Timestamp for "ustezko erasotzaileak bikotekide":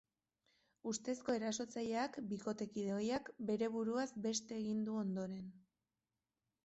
0.91-2.95